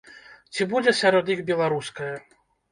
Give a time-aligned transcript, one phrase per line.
[0.53, 2.11] Ці будзе сярод іх беларуская?